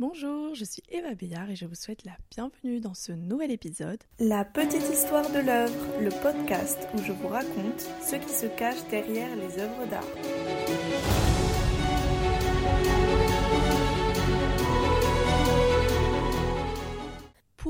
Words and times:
Bonjour, 0.00 0.54
je 0.54 0.64
suis 0.64 0.82
Eva 0.92 1.12
Béillard 1.16 1.50
et 1.50 1.56
je 1.56 1.64
vous 1.64 1.74
souhaite 1.74 2.04
la 2.04 2.12
bienvenue 2.30 2.78
dans 2.78 2.94
ce 2.94 3.10
nouvel 3.10 3.50
épisode. 3.50 3.98
La 4.20 4.44
petite 4.44 4.88
histoire 4.92 5.28
de 5.28 5.40
l'œuvre, 5.40 5.74
le 6.00 6.10
podcast 6.22 6.86
où 6.94 7.02
je 7.02 7.10
vous 7.10 7.26
raconte 7.26 7.80
ce 8.00 8.14
qui 8.14 8.32
se 8.32 8.46
cache 8.46 8.86
derrière 8.92 9.34
les 9.34 9.60
œuvres 9.60 9.86
d'art. 9.90 11.27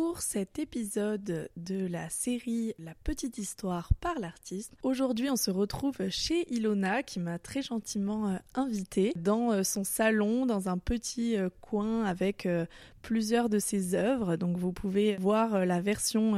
Pour 0.08 0.22
cet 0.22 0.58
épisode 0.58 1.50
de 1.58 1.86
la 1.86 2.08
série 2.08 2.72
La 2.78 2.94
petite 3.04 3.36
histoire 3.36 3.92
par 4.00 4.18
l'artiste, 4.18 4.72
aujourd'hui 4.82 5.28
on 5.28 5.36
se 5.36 5.50
retrouve 5.50 6.08
chez 6.08 6.50
Ilona 6.50 7.02
qui 7.02 7.20
m'a 7.20 7.38
très 7.38 7.60
gentiment 7.60 8.30
euh, 8.30 8.36
invité 8.54 9.12
dans 9.16 9.52
euh, 9.52 9.64
son 9.64 9.84
salon, 9.84 10.46
dans 10.46 10.70
un 10.70 10.78
petit 10.78 11.36
euh, 11.36 11.50
coin 11.60 12.04
avec 12.04 12.48
plusieurs 13.02 13.50
de 13.50 13.58
ses 13.58 13.94
œuvres. 13.94 14.36
Donc 14.36 14.56
vous 14.56 14.72
pouvez 14.72 15.16
voir 15.16 15.66
la 15.66 15.82
version 15.82 16.36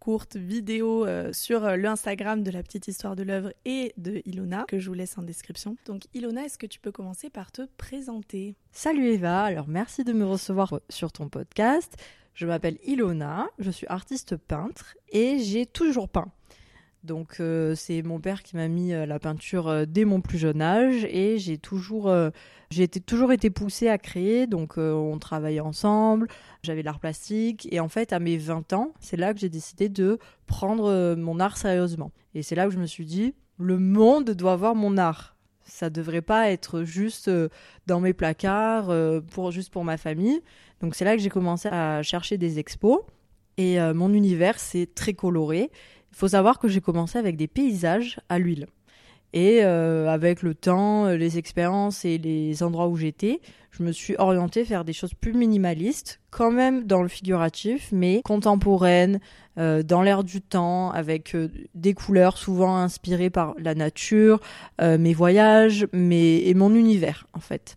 courte 0.00 0.36
vidéo 0.36 1.06
sur 1.32 1.76
le 1.76 1.88
Instagram 1.88 2.42
de 2.42 2.50
la 2.50 2.64
petite 2.64 2.88
histoire 2.88 3.14
de 3.14 3.22
l'œuvre 3.22 3.52
et 3.64 3.94
de 3.96 4.22
Ilona 4.24 4.64
que 4.66 4.80
je 4.80 4.88
vous 4.88 4.94
laisse 4.94 5.16
en 5.16 5.22
description. 5.22 5.76
Donc 5.86 6.02
Ilona, 6.14 6.44
est-ce 6.44 6.58
que 6.58 6.66
tu 6.66 6.80
peux 6.80 6.92
commencer 6.92 7.30
par 7.30 7.52
te 7.52 7.62
présenter? 7.76 8.56
Salut 8.72 9.06
Eva, 9.06 9.44
alors 9.44 9.68
merci 9.68 10.02
de 10.02 10.12
me 10.12 10.26
recevoir 10.26 10.80
sur 10.90 11.12
ton 11.12 11.28
podcast. 11.28 11.96
Je 12.34 12.46
m'appelle 12.46 12.78
Ilona, 12.84 13.46
je 13.58 13.70
suis 13.70 13.86
artiste 13.88 14.36
peintre 14.36 14.96
et 15.10 15.38
j'ai 15.38 15.66
toujours 15.66 16.08
peint. 16.08 16.32
Donc 17.04 17.36
euh, 17.38 17.74
c'est 17.74 18.02
mon 18.02 18.18
père 18.18 18.42
qui 18.42 18.56
m'a 18.56 18.66
mis 18.66 18.94
euh, 18.94 19.04
la 19.04 19.18
peinture 19.18 19.68
euh, 19.68 19.84
dès 19.86 20.06
mon 20.06 20.22
plus 20.22 20.38
jeune 20.38 20.62
âge 20.62 21.04
et 21.04 21.38
j'ai 21.38 21.58
toujours 21.58 22.12
j'ai 22.70 22.82
été, 22.82 22.98
toujours 22.98 23.30
été 23.30 23.50
poussée 23.50 23.88
à 23.88 23.98
créer 23.98 24.46
donc 24.46 24.78
on 24.78 25.18
travaillait 25.18 25.60
ensemble, 25.60 26.26
j'avais 26.62 26.82
l'art 26.82 26.98
plastique 26.98 27.68
et 27.70 27.78
en 27.78 27.88
fait 27.88 28.12
à 28.12 28.18
mes 28.18 28.36
20 28.36 28.72
ans, 28.72 28.92
c'est 28.98 29.16
là 29.16 29.32
que 29.32 29.38
j'ai 29.38 29.48
décidé 29.48 29.88
de 29.88 30.18
prendre 30.46 31.14
mon 31.14 31.38
art 31.38 31.56
sérieusement. 31.56 32.10
Et 32.34 32.42
c'est 32.42 32.56
là 32.56 32.64
que 32.64 32.72
je 32.72 32.78
me 32.78 32.86
suis 32.86 33.04
dit 33.04 33.34
le 33.58 33.78
monde 33.78 34.30
doit 34.30 34.56
voir 34.56 34.74
mon 34.74 34.96
art. 34.96 35.33
Ça 35.64 35.90
devrait 35.90 36.22
pas 36.22 36.50
être 36.50 36.84
juste 36.84 37.30
dans 37.86 38.00
mes 38.00 38.12
placards 38.12 38.92
pour 39.30 39.50
juste 39.50 39.72
pour 39.72 39.84
ma 39.84 39.96
famille. 39.96 40.42
Donc 40.80 40.94
c'est 40.94 41.04
là 41.04 41.16
que 41.16 41.22
j'ai 41.22 41.30
commencé 41.30 41.68
à 41.68 42.02
chercher 42.02 42.36
des 42.36 42.58
expos. 42.58 43.00
Et 43.56 43.80
euh, 43.80 43.94
mon 43.94 44.12
univers, 44.12 44.58
c'est 44.58 44.94
très 44.94 45.14
coloré. 45.14 45.70
Il 46.12 46.16
faut 46.16 46.28
savoir 46.28 46.58
que 46.58 46.68
j'ai 46.68 46.80
commencé 46.80 47.18
avec 47.18 47.36
des 47.36 47.46
paysages 47.48 48.20
à 48.28 48.38
l'huile. 48.38 48.66
Et 49.34 49.64
euh, 49.64 50.08
avec 50.08 50.42
le 50.42 50.54
temps, 50.54 51.06
euh, 51.06 51.16
les 51.16 51.38
expériences 51.38 52.04
et 52.04 52.18
les 52.18 52.62
endroits 52.62 52.86
où 52.86 52.96
j'étais, 52.96 53.40
je 53.72 53.82
me 53.82 53.90
suis 53.90 54.14
orientée 54.16 54.62
vers 54.62 54.84
des 54.84 54.92
choses 54.92 55.12
plus 55.12 55.34
minimalistes, 55.34 56.20
quand 56.30 56.52
même 56.52 56.84
dans 56.84 57.02
le 57.02 57.08
figuratif, 57.08 57.90
mais 57.90 58.22
contemporaines, 58.24 59.18
dans 59.56 60.02
l'air 60.02 60.22
du 60.22 60.40
temps, 60.40 60.90
avec 60.92 61.36
des 61.74 61.94
couleurs 61.94 62.38
souvent 62.38 62.76
inspirées 62.76 63.30
par 63.30 63.54
la 63.58 63.74
nature, 63.74 64.40
mes 64.80 65.12
voyages, 65.12 65.88
mes... 65.92 66.46
et 66.46 66.54
mon 66.54 66.72
univers 66.72 67.26
en 67.34 67.40
fait. 67.40 67.76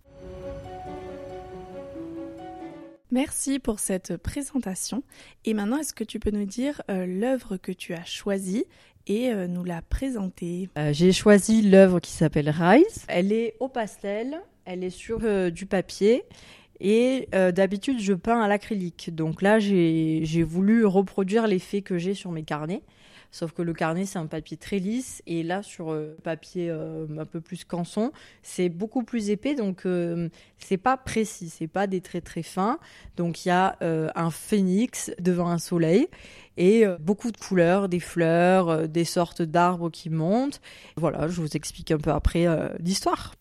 Merci 3.11 3.59
pour 3.59 3.80
cette 3.80 4.17
présentation. 4.17 5.02
Et 5.45 5.53
maintenant, 5.53 5.77
est-ce 5.77 5.94
que 5.94 6.03
tu 6.03 6.19
peux 6.19 6.31
nous 6.31 6.45
dire 6.45 6.81
euh, 6.92 7.05
l'œuvre 7.05 7.55
que 7.55 7.71
tu 7.71 7.94
as 7.94 8.03
choisie 8.03 8.66
et 9.08 9.31
euh, 9.31 9.47
nous 9.47 9.63
la 9.63 9.81
présenter 9.81 10.69
euh, 10.77 10.91
J'ai 10.94 11.11
choisi 11.11 11.61
l'œuvre 11.61 12.00
qui 12.00 12.11
s'appelle 12.11 12.50
Rise. 12.50 13.05
Elle 13.08 13.31
est 13.31 13.55
au 13.59 13.67
pastel, 13.67 14.41
elle 14.66 14.83
est 14.83 14.89
sur 14.89 15.19
du 15.52 15.66
papier 15.66 16.23
et 16.80 17.27
d'habitude 17.31 17.99
je 17.99 18.14
peins 18.14 18.41
à 18.41 18.47
l'acrylique. 18.47 19.16
Donc 19.16 19.41
là, 19.41 19.59
j'ai 19.59 20.44
voulu 20.44 20.86
reproduire 20.86 21.47
l'effet 21.47 21.81
que 21.81 21.97
j'ai 21.97 22.14
sur 22.14 22.31
mes 22.31 22.44
carnets. 22.44 22.83
Sauf 23.32 23.52
que 23.52 23.62
le 23.62 23.73
carnet, 23.73 24.06
c'est 24.06 24.20
un 24.20 24.26
papier 24.26 24.58
très 24.58 24.80
lisse. 24.80 25.22
Et 25.28 25.44
là, 25.44 25.64
sur 25.64 25.92
euh, 25.92 26.17
papier 26.23 26.70
euh, 26.70 27.05
un 27.17 27.26
peu 27.26 27.42
plus 27.42 27.64
canson, 27.64 28.11
c'est 28.42 28.70
beaucoup 28.70 29.04
plus 29.04 29.30
épais. 29.30 29.55
Donc, 29.55 29.86
euh, 29.86 30.30
c'est 30.58 30.78
pas 30.78 30.98
précis. 30.98 31.50
C'est 31.50 31.67
pas 31.67 31.88
des 31.88 32.02
traits 32.02 32.23
très 32.23 32.44
fins. 32.44 32.80
Donc, 33.16 33.45
il 33.45 33.50
y 33.50 33.52
a 33.52 33.77
un 33.82 34.32
phénix 34.32 35.11
devant 35.20 35.48
un 35.48 35.58
soleil 35.58 36.08
et 36.58 36.86
beaucoup 37.00 37.32
de 37.32 37.38
couleurs, 37.38 37.89
des 37.89 38.00
fleurs, 38.00 38.88
des 38.88 39.06
sortes 39.06 39.42
d'arbres 39.42 39.89
qui 39.89 40.10
montent. 40.10 40.61
Voilà, 40.95 41.27
je 41.27 41.42
vous 41.42 41.56
explique 41.56 41.92
un 41.92 41.98
peu 41.98 42.11
après 42.11 42.48
l'histoire. 42.80 43.33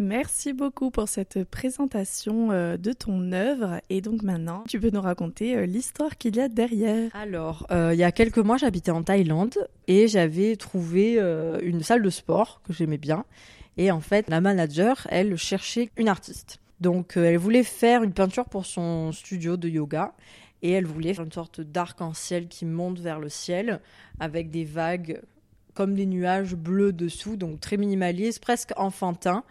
Merci 0.00 0.52
beaucoup 0.52 0.92
pour 0.92 1.08
cette 1.08 1.42
présentation 1.42 2.52
euh, 2.52 2.76
de 2.76 2.92
ton 2.92 3.32
œuvre. 3.32 3.80
Et 3.90 4.00
donc 4.00 4.22
maintenant, 4.22 4.62
tu 4.68 4.78
peux 4.78 4.90
nous 4.90 5.00
raconter 5.00 5.56
euh, 5.56 5.66
l'histoire 5.66 6.16
qu'il 6.16 6.36
y 6.36 6.40
a 6.40 6.48
derrière. 6.48 7.10
Alors, 7.16 7.66
euh, 7.72 7.90
il 7.92 7.98
y 7.98 8.04
a 8.04 8.12
quelques 8.12 8.38
mois, 8.38 8.58
j'habitais 8.58 8.92
en 8.92 9.02
Thaïlande 9.02 9.58
et 9.88 10.06
j'avais 10.06 10.54
trouvé 10.54 11.18
une 11.62 11.82
salle 11.82 12.02
de 12.02 12.10
sport 12.10 12.62
que 12.64 12.72
j'aimais 12.72 12.98
bien. 12.98 13.24
Et 13.76 13.90
en 13.90 14.00
fait, 14.00 14.28
la 14.28 14.40
manager, 14.40 15.08
elle 15.10 15.36
cherchait 15.36 15.90
une 15.96 16.08
artiste. 16.08 16.60
Donc, 16.80 17.16
elle 17.16 17.38
voulait 17.38 17.64
faire 17.64 18.04
une 18.04 18.12
peinture 18.12 18.44
pour 18.44 18.66
son 18.66 19.10
studio 19.10 19.56
de 19.56 19.68
yoga. 19.68 20.14
Et 20.62 20.70
elle 20.70 20.86
voulait 20.86 21.14
faire 21.14 21.24
une 21.24 21.32
sorte 21.32 21.60
d'arc-en-ciel 21.60 22.46
qui 22.46 22.66
monte 22.66 23.00
vers 23.00 23.18
le 23.18 23.28
ciel 23.28 23.80
avec 24.20 24.50
des 24.50 24.64
vagues 24.64 25.22
comme 25.74 25.94
des 25.94 26.06
nuages 26.06 26.56
bleus 26.56 26.92
dessous, 26.92 27.36
donc 27.36 27.60
très 27.60 27.76
minimaliste, 27.76 28.40
presque 28.40 28.72
enfantin. 28.76 29.44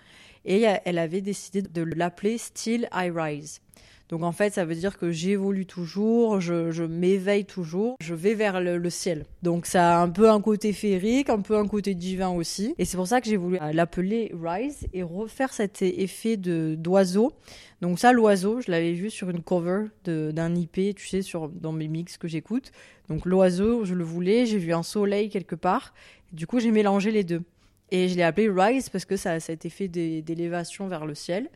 Et 0.47 0.65
elle 0.85 0.97
avait 0.97 1.21
décidé 1.21 1.61
de 1.61 1.83
l'appeler 1.83 2.37
Still 2.39 2.89
I 2.93 3.11
Rise. 3.13 3.61
Donc 4.09 4.23
en 4.23 4.31
fait, 4.31 4.53
ça 4.53 4.63
veut 4.63 4.75
dire 4.75 4.97
que 4.97 5.11
j'évolue 5.11 5.65
toujours, 5.65 6.39
je, 6.39 6.83
m'éveille 6.83 7.43
toujours, 7.43 7.97
je 7.99 8.13
vais 8.13 8.35
vers 8.35 8.61
le, 8.61 8.89
ciel. 8.89 9.25
Donc 9.43 9.65
ça 9.65 9.97
a 9.97 10.01
un 10.01 10.09
peu 10.09 10.29
un 10.29 10.39
côté 10.39 10.71
féerique, 10.71 11.29
un 11.29 11.41
peu 11.41 11.57
un 11.57 11.67
côté 11.67 11.93
divin 11.93 12.29
aussi. 12.29 12.73
Et 12.77 12.85
c'est 12.85 12.95
pour 12.95 13.07
ça 13.07 13.19
que 13.19 13.27
j'ai 13.27 13.35
voulu 13.35 13.57
l'appeler 13.73 14.31
Rise 14.41 14.87
et 14.93 15.03
refaire 15.03 15.51
cet 15.51 15.81
effet 15.81 16.37
de 16.37 16.75
d'oiseau. 16.77 17.33
Donc 17.81 17.99
ça, 17.99 18.13
l'oiseau, 18.13 18.61
je 18.61 18.71
l'avais 18.71 18.93
vu 18.93 19.09
sur 19.09 19.29
une 19.29 19.43
cover 19.43 19.87
d'un 20.05 20.55
IP, 20.55 20.95
tu 20.95 21.07
sais, 21.07 21.21
sur, 21.21 21.49
dans 21.49 21.73
mes 21.73 21.89
mix 21.89 22.17
que 22.17 22.29
j'écoute. 22.29 22.71
Donc 23.09 23.25
l'oiseau, 23.25 23.83
je 23.83 23.93
le 23.93 24.05
voulais, 24.05 24.45
j'ai 24.45 24.57
vu 24.57 24.73
un 24.73 24.83
soleil 24.83 25.29
quelque 25.29 25.55
part. 25.55 25.93
Du 26.31 26.47
coup, 26.47 26.59
j'ai 26.59 26.71
mélangé 26.71 27.11
les 27.11 27.23
deux. 27.25 27.43
Et 27.91 28.09
je 28.09 28.15
l'ai 28.15 28.23
appelé 28.23 28.49
Rise 28.49 28.89
parce 28.89 29.05
que 29.05 29.15
ça, 29.15 29.31
a 29.31 29.39
cet 29.39 29.65
effet 29.65 29.87
d'élévation 29.87 30.87
vers 30.87 31.05
le 31.05 31.15
ciel. 31.15 31.49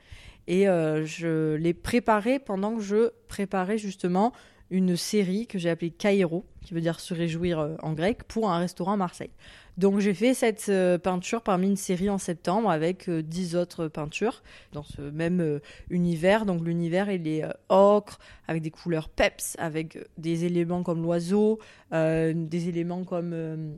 Et 0.47 0.67
euh, 0.67 1.05
je 1.05 1.55
l'ai 1.55 1.73
préparé 1.73 2.39
pendant 2.39 2.75
que 2.75 2.81
je 2.81 3.11
préparais 3.27 3.77
justement 3.77 4.33
une 4.69 4.95
série 4.95 5.47
que 5.47 5.59
j'ai 5.59 5.69
appelée 5.69 5.91
Cairo, 5.91 6.45
qui 6.61 6.73
veut 6.73 6.79
dire 6.79 7.01
se 7.01 7.13
réjouir 7.13 7.59
euh, 7.59 7.75
en 7.81 7.91
grec, 7.91 8.23
pour 8.23 8.49
un 8.49 8.57
restaurant 8.57 8.93
à 8.93 8.97
Marseille. 8.97 9.31
Donc 9.77 9.99
j'ai 9.99 10.13
fait 10.13 10.33
cette 10.33 10.67
euh, 10.69 10.97
peinture 10.97 11.41
parmi 11.41 11.67
une 11.67 11.75
série 11.75 12.09
en 12.09 12.17
septembre 12.17 12.69
avec 12.69 13.09
dix 13.09 13.55
autres 13.55 13.89
peintures 13.89 14.41
dans 14.71 14.83
ce 14.83 15.01
même 15.01 15.59
univers. 15.89 16.45
Donc 16.45 16.63
l'univers 16.63 17.11
il 17.11 17.27
est 17.27 17.43
ocre, 17.67 18.17
avec 18.47 18.61
des 18.61 18.71
couleurs 18.71 19.09
peps, 19.09 19.55
avec 19.59 19.97
des 20.17 20.45
éléments 20.45 20.83
comme 20.83 21.03
l'oiseau, 21.03 21.59
des 21.91 22.69
éléments 22.69 23.03
comme 23.03 23.75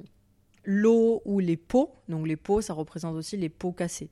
l'eau 0.63 1.21
ou 1.25 1.39
les 1.39 1.57
pots. 1.57 1.91
Donc 2.09 2.27
les 2.27 2.35
pots, 2.35 2.61
ça 2.61 2.73
représente 2.73 3.15
aussi 3.15 3.37
les 3.37 3.49
pots 3.49 3.71
cassés. 3.71 4.09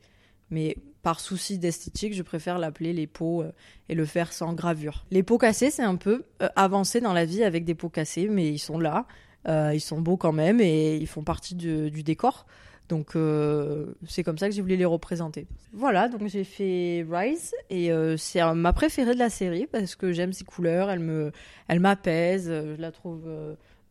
Mais 0.52 0.76
par 1.02 1.20
souci 1.20 1.58
d'esthétique, 1.58 2.14
je 2.14 2.22
préfère 2.22 2.60
l'appeler 2.60 2.94
les 2.94 3.08
pots 3.08 3.42
euh, 3.42 3.52
et 3.90 3.96
le 3.96 4.06
faire 4.06 4.34
sans 4.34 4.54
gravure. 4.54 5.06
Les 5.10 5.24
pots 5.24 5.38
cassés, 5.38 5.72
c'est 5.72 5.84
un 5.84 5.96
peu 5.96 6.26
euh, 6.42 6.50
avancé 6.56 7.02
dans 7.02 7.14
la 7.14 7.26
vie 7.26 7.44
avec 7.44 7.66
des 7.66 7.74
pots 7.74 7.90
cassés, 7.90 8.28
mais 8.30 8.50
ils 8.50 8.60
sont 8.60 8.80
là, 8.80 9.08
euh, 9.48 9.72
ils 9.74 9.82
sont 9.82 10.02
beaux 10.02 10.18
quand 10.18 10.34
même 10.34 10.62
et 10.62 10.98
ils 10.98 11.08
font 11.08 11.24
partie 11.24 11.56
du, 11.56 12.04
décor. 12.04 12.46
Donc 12.90 13.16
c'est 14.06 14.22
comme 14.22 14.38
ça 14.38 14.50
que 14.50 14.54
j'ai 14.54 14.62
voulu 14.62 14.76
les 14.76 14.84
représenter. 14.84 15.48
Voilà, 15.72 16.10
donc 16.10 16.28
j'ai 16.28 16.44
fait 16.44 17.08
Rise 17.10 17.54
et 17.70 17.90
c'est 18.18 18.42
ma 18.54 18.74
préférée 18.74 19.14
de 19.14 19.20
la 19.20 19.30
série 19.30 19.66
parce 19.66 19.96
que 19.96 20.12
j'aime 20.12 20.34
ses 20.34 20.44
couleurs, 20.44 20.90
elle 20.90 21.00
me, 21.00 21.32
elle 21.70 21.80
m'apaise, 21.80 22.48
je 22.50 22.82
la 22.82 22.92
trouve 22.92 23.30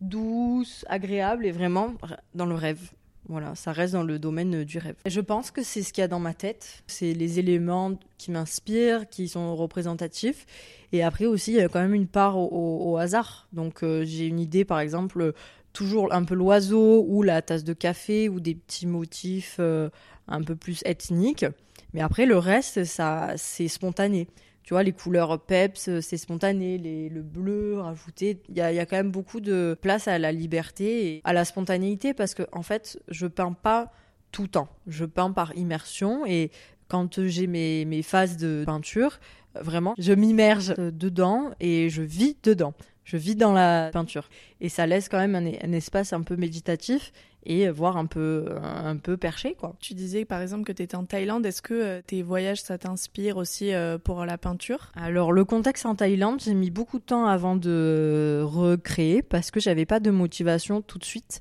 douce, 0.00 0.84
agréable 0.88 1.46
et 1.46 1.52
vraiment 1.52 1.94
dans 2.34 2.46
le 2.46 2.54
rêve. 2.54 2.90
Voilà, 3.28 3.54
ça 3.54 3.70
reste 3.70 3.92
dans 3.92 4.02
le 4.02 4.18
domaine 4.18 4.64
du 4.64 4.78
rêve. 4.78 4.96
je 5.06 5.20
pense 5.20 5.50
que 5.50 5.62
c'est 5.62 5.82
ce 5.82 5.92
qu'il 5.92 6.02
y 6.02 6.04
a 6.04 6.08
dans 6.08 6.18
ma 6.18 6.34
tête. 6.34 6.82
C'est 6.86 7.12
les 7.12 7.38
éléments 7.38 7.92
qui 8.18 8.30
m'inspirent, 8.30 9.08
qui 9.08 9.28
sont 9.28 9.54
représentatifs. 9.54 10.46
Et 10.92 11.02
après 11.02 11.26
aussi, 11.26 11.52
il 11.52 11.58
y 11.58 11.60
a 11.60 11.68
quand 11.68 11.80
même 11.80 11.94
une 11.94 12.08
part 12.08 12.36
au, 12.36 12.96
hasard. 12.96 13.46
Donc 13.52 13.84
euh, 13.84 14.04
j'ai 14.04 14.26
une 14.26 14.40
idée, 14.40 14.64
par 14.64 14.80
exemple, 14.80 15.32
toujours 15.72 16.12
un 16.12 16.24
peu 16.24 16.34
l'oiseau 16.34 17.04
ou 17.06 17.22
la 17.22 17.42
tasse 17.42 17.62
de 17.62 17.72
café 17.72 18.28
ou 18.28 18.40
des 18.40 18.54
petits 18.54 18.86
motifs 18.86 19.58
euh, 19.60 19.90
un 20.26 20.42
peu 20.42 20.56
plus 20.56 20.82
ethniques. 20.84 21.46
Mais 21.92 22.00
après, 22.00 22.26
le 22.26 22.38
reste, 22.38 22.84
ça, 22.84 23.34
c'est 23.36 23.68
spontané. 23.68 24.28
Tu 24.70 24.74
vois, 24.74 24.84
les 24.84 24.92
couleurs 24.92 25.40
peps, 25.40 25.98
c'est 26.00 26.16
spontané, 26.16 26.78
le 26.78 27.22
bleu 27.22 27.80
rajouté. 27.80 28.40
Il 28.50 28.54
y 28.54 28.60
a, 28.60 28.86
quand 28.86 28.94
même 28.94 29.10
beaucoup 29.10 29.40
de 29.40 29.76
place 29.82 30.06
à 30.06 30.16
la 30.20 30.30
liberté 30.30 31.08
et 31.08 31.20
à 31.24 31.32
la 31.32 31.44
spontanéité 31.44 32.14
parce 32.14 32.36
que, 32.36 32.44
en 32.52 32.62
fait, 32.62 33.02
je 33.08 33.26
peins 33.26 33.50
pas 33.50 33.92
tout 34.30 34.42
le 34.42 34.48
temps. 34.48 34.68
Je 34.86 35.04
peins 35.06 35.32
par 35.32 35.56
immersion 35.56 36.24
et 36.24 36.52
Quand 36.86 37.20
j'ai 37.26 37.48
mes, 37.48 37.84
mes 37.84 38.02
phases 38.02 38.36
de 38.36 38.62
peinture, 38.64 39.18
vraiment, 39.56 39.96
je 39.98 40.12
m'immerge 40.12 40.76
dedans 40.76 41.50
et 41.58 41.90
je 41.90 42.02
vis 42.02 42.36
dedans. 42.44 42.72
Je 43.10 43.16
vis 43.16 43.34
dans 43.34 43.52
la 43.52 43.90
peinture. 43.92 44.28
Et 44.60 44.68
ça 44.68 44.86
laisse 44.86 45.08
quand 45.08 45.18
même 45.18 45.34
un, 45.34 45.46
un 45.46 45.72
espace 45.72 46.12
un 46.12 46.22
peu 46.22 46.36
méditatif 46.36 47.12
et 47.44 47.68
voire 47.70 47.96
un 47.96 48.06
peu, 48.06 48.46
un 48.62 48.96
peu 48.96 49.16
perché. 49.16 49.54
Quoi. 49.54 49.74
Tu 49.80 49.94
disais 49.94 50.24
par 50.24 50.40
exemple 50.40 50.64
que 50.64 50.72
tu 50.72 50.82
étais 50.82 50.94
en 50.94 51.04
Thaïlande. 51.04 51.44
Est-ce 51.44 51.62
que 51.62 51.74
euh, 51.74 52.00
tes 52.06 52.22
voyages, 52.22 52.62
ça 52.62 52.78
t'inspire 52.78 53.36
aussi 53.36 53.72
euh, 53.72 53.98
pour 53.98 54.24
la 54.24 54.38
peinture? 54.38 54.92
Alors 54.94 55.32
le 55.32 55.44
contexte 55.44 55.86
en 55.86 55.96
Thaïlande, 55.96 56.40
j'ai 56.44 56.54
mis 56.54 56.70
beaucoup 56.70 56.98
de 56.98 57.04
temps 57.04 57.26
avant 57.26 57.56
de 57.56 58.42
recréer 58.44 59.22
parce 59.22 59.50
que 59.50 59.58
j'avais 59.58 59.86
pas 59.86 59.98
de 59.98 60.10
motivation 60.10 60.82
tout 60.82 60.98
de 60.98 61.04
suite 61.04 61.40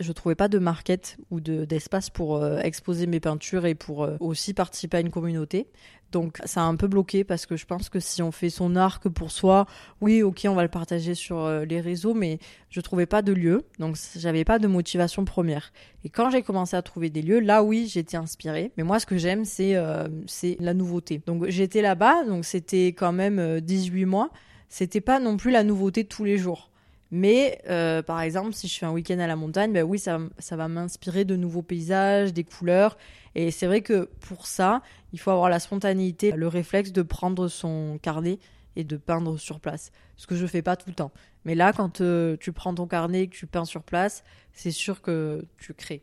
je 0.00 0.12
trouvais 0.12 0.34
pas 0.34 0.48
de 0.48 0.58
market 0.58 1.18
ou 1.30 1.40
d'espace 1.40 2.10
pour 2.10 2.36
euh, 2.36 2.58
exposer 2.60 3.06
mes 3.06 3.20
peintures 3.20 3.66
et 3.66 3.74
pour 3.74 4.04
euh, 4.04 4.16
aussi 4.18 4.54
participer 4.54 4.96
à 4.96 5.00
une 5.00 5.10
communauté. 5.10 5.68
Donc 6.10 6.38
ça 6.44 6.62
a 6.62 6.64
un 6.64 6.74
peu 6.74 6.88
bloqué 6.88 7.22
parce 7.22 7.46
que 7.46 7.56
je 7.56 7.66
pense 7.66 7.88
que 7.88 8.00
si 8.00 8.20
on 8.20 8.32
fait 8.32 8.50
son 8.50 8.74
art 8.74 8.98
que 8.98 9.08
pour 9.08 9.30
soi, 9.30 9.66
oui, 10.00 10.22
ok, 10.22 10.46
on 10.48 10.54
va 10.54 10.62
le 10.62 10.68
partager 10.68 11.14
sur 11.14 11.38
euh, 11.38 11.64
les 11.64 11.80
réseaux, 11.80 12.14
mais 12.14 12.38
je 12.70 12.80
trouvais 12.80 13.06
pas 13.06 13.22
de 13.22 13.32
lieu, 13.32 13.62
donc 13.78 13.96
j'avais 14.16 14.44
pas 14.44 14.58
de 14.58 14.66
motivation 14.66 15.24
première. 15.24 15.72
Et 16.02 16.08
quand 16.08 16.30
j'ai 16.30 16.42
commencé 16.42 16.74
à 16.74 16.82
trouver 16.82 17.10
des 17.10 17.22
lieux, 17.22 17.38
là 17.38 17.62
oui, 17.62 17.86
j'étais 17.86 18.16
inspirée. 18.16 18.72
Mais 18.76 18.82
moi, 18.82 18.98
ce 18.98 19.06
que 19.06 19.18
j'aime, 19.18 19.44
c'est 19.44 19.76
c'est 20.26 20.56
la 20.58 20.74
nouveauté. 20.74 21.22
Donc 21.26 21.46
j'étais 21.48 21.82
là-bas, 21.82 22.24
donc 22.24 22.44
c'était 22.44 22.88
quand 22.88 23.12
même 23.12 23.60
18 23.60 24.06
mois. 24.06 24.30
C'était 24.68 25.00
pas 25.00 25.20
non 25.20 25.36
plus 25.36 25.50
la 25.50 25.62
nouveauté 25.62 26.04
tous 26.04 26.24
les 26.24 26.38
jours. 26.38 26.70
Mais 27.10 27.60
euh, 27.68 28.02
par 28.02 28.20
exemple, 28.20 28.52
si 28.52 28.68
je 28.68 28.78
fais 28.78 28.86
un 28.86 28.92
week-end 28.92 29.18
à 29.18 29.26
la 29.26 29.36
montagne, 29.36 29.72
ben 29.72 29.82
oui, 29.82 29.98
ça, 29.98 30.18
ça 30.38 30.56
va 30.56 30.68
m'inspirer 30.68 31.24
de 31.24 31.36
nouveaux 31.36 31.62
paysages, 31.62 32.32
des 32.32 32.44
couleurs. 32.44 32.96
Et 33.34 33.50
c'est 33.50 33.66
vrai 33.66 33.80
que 33.80 34.08
pour 34.20 34.46
ça, 34.46 34.82
il 35.12 35.18
faut 35.18 35.30
avoir 35.30 35.48
la 35.48 35.58
spontanéité, 35.58 36.32
le 36.32 36.48
réflexe 36.48 36.92
de 36.92 37.02
prendre 37.02 37.48
son 37.48 37.98
carnet 38.00 38.38
et 38.76 38.84
de 38.84 38.96
peindre 38.96 39.38
sur 39.38 39.60
place. 39.60 39.90
Ce 40.16 40.26
que 40.26 40.36
je 40.36 40.46
fais 40.46 40.62
pas 40.62 40.76
tout 40.76 40.88
le 40.88 40.94
temps. 40.94 41.10
Mais 41.44 41.54
là, 41.54 41.72
quand 41.72 42.00
euh, 42.00 42.36
tu 42.38 42.52
prends 42.52 42.74
ton 42.74 42.86
carnet 42.86 43.22
et 43.22 43.28
que 43.28 43.36
tu 43.36 43.46
peins 43.46 43.64
sur 43.64 43.82
place, 43.82 44.22
c'est 44.52 44.70
sûr 44.70 45.00
que 45.02 45.44
tu 45.58 45.74
crées. 45.74 46.02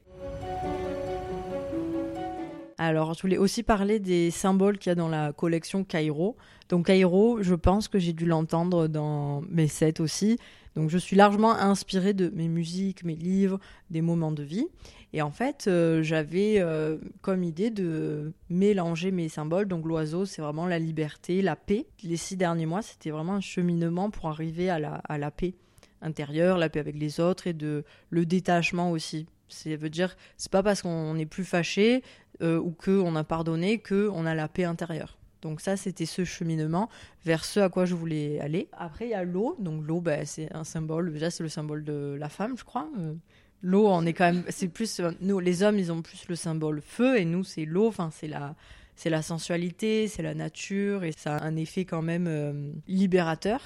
Alors, 2.78 3.14
je 3.14 3.22
voulais 3.22 3.38
aussi 3.38 3.64
parler 3.64 4.00
des 4.00 4.30
symboles 4.30 4.78
qu'il 4.78 4.90
y 4.90 4.94
a 4.94 4.96
dans 4.96 5.10
la 5.10 5.34
collection 5.34 5.84
Cairo. 5.84 6.38
Donc, 6.70 6.88
Cairo, 6.88 7.42
je 7.42 7.56
pense 7.56 7.88
que 7.88 7.98
j'ai 7.98 8.14
dû 8.14 8.26
l'entendre 8.26 8.88
dans 8.88 9.42
mes 9.50 9.68
sets 9.68 10.00
aussi. 10.00 10.38
Donc 10.78 10.92
je 10.92 11.00
suis 11.00 11.16
largement 11.16 11.54
inspirée 11.56 12.14
de 12.14 12.30
mes 12.36 12.48
musiques, 12.48 13.04
mes 13.04 13.16
livres, 13.16 13.60
des 13.90 14.02
moments 14.02 14.32
de 14.32 14.44
vie. 14.44 14.68
Et 15.12 15.24
en 15.24 15.32
fait, 15.32 15.66
euh, 15.66 16.04
j'avais 16.04 16.60
euh, 16.60 16.98
comme 17.24 17.44
idée 17.44 17.72
de 17.72 18.32
mélanger 18.52 19.10
mes 19.10 19.28
symboles. 19.28 19.68
Donc 19.68 19.88
l'oiseau, 19.88 20.26
c'est 20.26 20.44
vraiment 20.44 20.68
la 20.68 20.78
liberté, 20.78 21.42
la 21.42 21.56
paix. 21.56 21.88
Les 22.04 22.16
six 22.16 22.38
derniers 22.38 22.68
mois, 22.68 22.84
c'était 22.84 23.10
vraiment 23.10 23.34
un 23.34 23.42
cheminement 23.42 24.12
pour 24.12 24.28
arriver 24.28 24.70
à 24.70 24.78
la, 24.78 25.32
paix 25.32 25.56
intérieure, 26.04 26.60
la 26.60 26.70
paix 26.70 26.80
avec 26.80 26.96
les 26.96 27.20
autres 27.20 27.48
et 27.48 27.54
de 27.54 27.84
le 28.12 28.28
détachement 28.28 28.92
aussi. 28.92 29.26
Ça 29.50 29.76
veut 29.78 29.90
dire, 29.90 30.16
c'est 30.36 30.52
pas 30.52 30.62
parce 30.62 30.84
qu'on 30.84 31.16
n'est 31.16 31.26
plus 31.26 31.46
fâché 31.46 32.04
euh, 32.42 32.60
ou 32.60 32.72
qu'on 32.72 33.16
a 33.16 33.24
pardonné 33.24 33.80
qu'on 33.80 34.26
a 34.26 34.36
la 34.36 34.48
paix 34.48 34.66
intérieure. 34.66 35.18
Donc 35.42 35.62
ça, 35.62 35.78
c'était 35.78 36.06
ce 36.06 36.24
cheminement 36.26 36.90
vers 37.26 37.46
ce 37.46 37.60
à 37.60 37.70
quoi 37.70 37.86
je 37.86 37.96
voulais 37.96 38.40
aller. 38.40 38.68
Après, 38.74 39.06
il 39.06 39.12
y 39.12 39.14
a 39.14 39.24
l'eau. 39.24 39.56
Donc 39.60 39.86
l'eau, 39.86 40.02
bah, 40.02 40.26
c'est 40.26 40.54
un 40.54 40.64
symbole. 40.64 41.14
Déjà, 41.14 41.30
c'est 41.30 41.44
le 41.44 41.50
symbole 41.50 41.84
de 41.84 42.16
la 42.20 42.30
femme, 42.30 42.58
je 42.58 42.64
crois. 42.64 42.90
Euh, 43.00 43.14
l'eau, 43.62 43.88
on 43.88 44.06
est 44.06 44.14
quand 44.14 44.26
même. 44.26 44.44
C'est 44.50 44.68
plus. 44.68 45.00
Euh, 45.00 45.12
nous, 45.22 45.40
les 45.40 45.64
hommes, 45.64 45.78
ils 45.78 45.92
ont 45.92 46.02
plus 46.02 46.28
le 46.28 46.36
symbole 46.36 46.82
feu, 46.82 47.18
et 47.18 47.26
nous, 47.26 47.44
c'est 47.44 47.66
l'eau. 47.66 47.88
Enfin, 47.88 48.10
c'est 48.12 48.28
la. 48.28 48.56
C'est 49.00 49.12
la 49.12 49.22
sensualité, 49.22 50.08
c'est 50.08 50.24
la 50.24 50.34
nature, 50.34 51.04
et 51.04 51.12
ça 51.12 51.36
a 51.36 51.44
un 51.44 51.56
effet 51.56 51.86
quand 51.86 52.02
même 52.02 52.26
euh, 52.28 52.72
libérateur. 52.88 53.62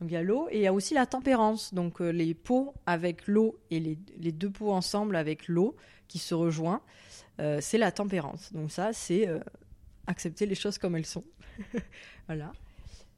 Donc 0.00 0.10
il 0.10 0.14
y 0.14 0.16
a 0.16 0.24
l'eau, 0.24 0.48
et 0.50 0.56
il 0.56 0.62
y 0.62 0.66
a 0.66 0.72
aussi 0.72 0.92
la 0.92 1.06
tempérance. 1.06 1.72
Donc 1.72 2.00
les 2.00 2.34
pots 2.34 2.74
avec 2.84 3.28
l'eau 3.28 3.56
et 3.70 3.78
les, 3.78 3.96
les, 4.18 4.32
deux 4.32 4.50
pots 4.50 4.72
ensemble 4.72 5.14
avec 5.14 5.46
l'eau 5.46 5.76
qui 6.08 6.18
se 6.18 6.34
rejoignent, 6.34 6.80
c'est 7.60 7.78
la 7.78 7.92
tempérance. 7.92 8.52
Donc 8.52 8.70
ça, 8.70 8.92
c'est 8.92 9.28
accepter 10.06 10.46
les 10.46 10.54
choses 10.54 10.78
comme 10.78 10.96
elles 10.96 11.06
sont. 11.06 11.24
voilà. 12.26 12.52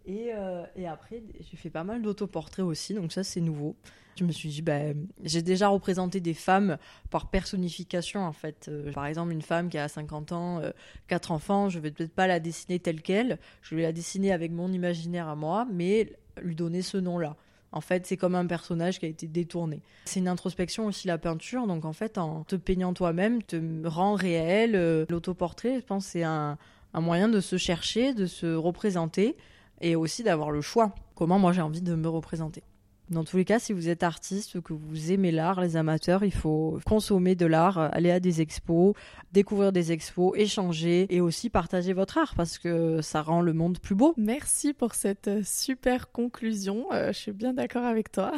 Et, 0.07 0.33
euh, 0.35 0.65
et 0.77 0.87
après, 0.87 1.23
j'ai 1.41 1.57
fait 1.57 1.71
pas 1.71 1.85
mal 1.85 2.03
d'autoportraits 2.03 2.65
aussi, 2.65 2.95
donc 2.95 3.13
ça 3.13 3.25
c'est 3.25 3.41
nouveau. 3.41 3.75
Je 4.17 4.25
me 4.25 4.33
suis 4.33 4.49
dit, 4.49 4.63
ben, 4.63 5.09
j'ai 5.25 5.43
déjà 5.43 5.69
représenté 5.69 6.21
des 6.21 6.35
femmes 6.35 6.77
par 7.11 7.31
personnification 7.31 8.21
en 8.21 8.33
fait. 8.33 8.67
Euh, 8.69 8.93
par 8.93 9.07
exemple, 9.07 9.33
une 9.33 9.43
femme 9.43 9.69
qui 9.69 9.79
a 9.79 9.89
50 9.89 10.33
ans, 10.33 10.61
euh, 10.61 10.71
4 11.09 11.33
enfants, 11.33 11.69
je 11.69 11.79
vais 11.79 11.91
peut-être 11.91 12.15
pas 12.15 12.27
la 12.27 12.39
dessiner 12.39 12.79
telle 12.79 13.03
qu'elle, 13.03 13.39
je 13.63 13.75
vais 13.75 13.83
la 13.83 13.93
dessiner 13.93 14.31
avec 14.33 14.53
mon 14.53 14.71
imaginaire 14.73 15.27
à 15.27 15.37
moi, 15.37 15.67
mais 15.73 16.13
lui 16.43 16.55
donner 16.55 16.83
ce 16.83 16.99
nom-là. 16.99 17.37
En 17.75 17.81
fait, 17.81 18.07
c'est 18.07 18.17
comme 18.17 18.37
un 18.37 18.47
personnage 18.47 19.01
qui 19.01 19.07
a 19.07 19.09
été 19.09 19.27
détourné. 19.27 19.83
C'est 20.05 20.21
une 20.21 20.29
introspection 20.29 20.87
aussi 20.87 21.09
la 21.09 21.19
peinture, 21.19 21.67
donc 21.67 21.85
en 21.85 21.93
fait, 21.93 22.19
en 22.19 22.45
te 22.45 22.55
peignant 22.55 22.95
toi-même, 22.95 23.43
te 23.43 23.61
rend 23.85 24.15
réel. 24.15 24.77
Euh, 24.77 25.05
l'autoportrait, 25.11 25.81
je 25.81 25.85
pense, 25.85 26.07
c'est 26.07 26.23
un, 26.23 26.57
un 26.95 27.01
moyen 27.01 27.29
de 27.29 27.41
se 27.41 27.57
chercher, 27.57 28.15
de 28.15 28.27
se 28.27 28.55
représenter 28.55 29.37
et 29.81 29.97
aussi 29.97 30.23
d'avoir 30.23 30.53
le 30.53 30.61
choix. 30.61 30.95
Comment 31.17 31.41
moi 31.41 31.53
j'ai 31.53 31.63
envie 31.63 31.83
de 31.83 31.97
me 31.97 32.09
représenter. 32.09 32.63
Dans 33.11 33.23
tous 33.23 33.37
les 33.37 33.45
cas, 33.45 33.59
si 33.59 33.75
vous 33.75 33.91
êtes 33.91 34.03
artiste 34.03 34.55
ou 34.55 34.63
que 34.63 34.73
vous 34.73 35.13
aimez 35.13 35.31
l'art, 35.31 35.61
les 35.61 35.77
amateurs, 35.77 36.25
il 36.25 36.33
faut 36.33 36.79
consommer 36.87 37.35
de 37.35 37.45
l'art, 37.45 37.79
aller 37.79 38.11
à 38.11 38.19
des 38.19 38.41
expos, 38.41 38.95
découvrir 39.31 39.73
des 39.73 39.93
expos, 39.93 40.33
échanger 40.37 41.07
et 41.15 41.21
aussi 41.21 41.51
partager 41.51 41.93
votre 41.93 42.17
art 42.17 42.35
parce 42.35 42.59
que 42.59 43.03
ça 43.03 43.21
rend 43.21 43.43
le 43.43 43.53
monde 43.53 43.79
plus 43.79 43.95
beau. 43.95 44.15
Merci 44.17 44.73
pour 44.73 44.95
cette 44.95 45.29
euh, 45.29 45.43
super 45.45 46.13
conclusion. 46.13 46.87
Euh, 46.93 47.09
je 47.13 47.19
suis 47.19 47.33
bien 47.33 47.53
d'accord 47.53 47.85
avec 47.85 48.11
toi. 48.11 48.33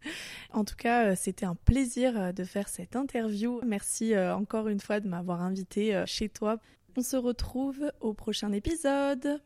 en 0.52 0.64
tout 0.64 0.76
cas, 0.76 1.10
euh, 1.10 1.14
c'était 1.16 1.46
un 1.46 1.54
plaisir 1.54 2.34
de 2.34 2.44
faire 2.44 2.68
cette 2.68 2.96
interview. 2.96 3.60
Merci 3.64 4.18
encore 4.18 4.66
une 4.68 4.80
fois 4.80 4.98
de 4.98 5.08
m'avoir 5.08 5.42
invité 5.42 6.02
chez 6.06 6.28
toi. 6.28 6.58
On 6.96 7.02
se 7.02 7.16
retrouve 7.16 7.92
au 8.00 8.14
prochain 8.14 8.52
épisode. 8.52 9.40